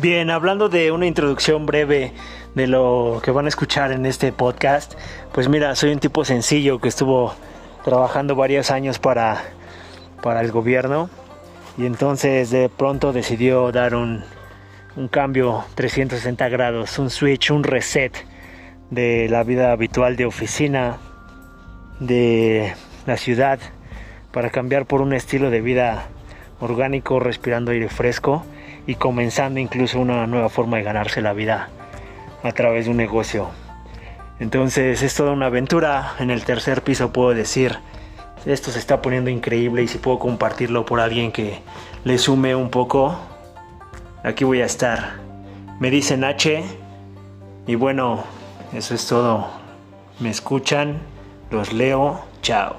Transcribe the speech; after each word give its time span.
Bien, 0.00 0.28
hablando 0.30 0.68
de 0.68 0.90
una 0.90 1.06
introducción 1.06 1.66
breve 1.66 2.12
de 2.56 2.66
lo 2.66 3.20
que 3.22 3.30
van 3.30 3.44
a 3.44 3.48
escuchar 3.48 3.92
en 3.92 4.06
este 4.06 4.32
podcast, 4.32 4.94
pues 5.32 5.48
mira, 5.48 5.76
soy 5.76 5.92
un 5.92 6.00
tipo 6.00 6.24
sencillo 6.24 6.80
que 6.80 6.88
estuvo 6.88 7.32
trabajando 7.84 8.34
varios 8.34 8.72
años 8.72 8.98
para, 8.98 9.44
para 10.20 10.40
el 10.40 10.50
gobierno 10.50 11.10
y 11.78 11.86
entonces 11.86 12.50
de 12.50 12.68
pronto 12.68 13.12
decidió 13.12 13.70
dar 13.70 13.94
un, 13.94 14.24
un 14.96 15.06
cambio 15.06 15.64
360 15.76 16.48
grados, 16.48 16.98
un 16.98 17.08
switch, 17.08 17.52
un 17.52 17.62
reset 17.62 18.12
de 18.90 19.28
la 19.28 19.44
vida 19.44 19.70
habitual 19.70 20.16
de 20.16 20.26
oficina, 20.26 20.98
de 22.00 22.74
la 23.06 23.16
ciudad, 23.16 23.60
para 24.32 24.50
cambiar 24.50 24.86
por 24.86 25.02
un 25.02 25.12
estilo 25.12 25.50
de 25.50 25.60
vida 25.60 26.08
orgánico, 26.58 27.20
respirando 27.20 27.70
aire 27.70 27.88
fresco 27.88 28.44
y 28.86 28.96
comenzando 28.96 29.60
incluso 29.60 29.98
una 29.98 30.26
nueva 30.26 30.48
forma 30.48 30.76
de 30.76 30.82
ganarse 30.82 31.22
la 31.22 31.32
vida 31.32 31.68
a 32.42 32.52
través 32.52 32.84
de 32.84 32.90
un 32.90 32.96
negocio. 32.96 33.48
Entonces 34.40 35.02
es 35.02 35.14
toda 35.14 35.32
una 35.32 35.46
aventura. 35.46 36.14
En 36.18 36.30
el 36.30 36.44
tercer 36.44 36.82
piso 36.82 37.12
puedo 37.12 37.34
decir, 37.34 37.78
esto 38.46 38.70
se 38.70 38.78
está 38.78 39.00
poniendo 39.00 39.30
increíble 39.30 39.82
y 39.82 39.88
si 39.88 39.98
puedo 39.98 40.18
compartirlo 40.18 40.84
por 40.84 41.00
alguien 41.00 41.32
que 41.32 41.60
le 42.04 42.18
sume 42.18 42.54
un 42.54 42.70
poco, 42.70 43.16
aquí 44.22 44.44
voy 44.44 44.60
a 44.60 44.66
estar. 44.66 45.14
Me 45.80 45.90
dicen 45.90 46.24
H 46.24 46.62
y 47.66 47.74
bueno, 47.74 48.24
eso 48.74 48.94
es 48.94 49.06
todo. 49.06 49.46
Me 50.20 50.30
escuchan, 50.30 50.98
los 51.50 51.72
leo, 51.72 52.24
chao. 52.42 52.76